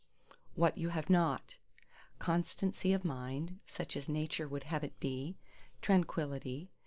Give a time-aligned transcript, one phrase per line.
[0.55, 1.57] What you have not:
[2.17, 5.37] Constancy of mind, such as Nature would have it be:
[5.83, 6.71] Tranquillity.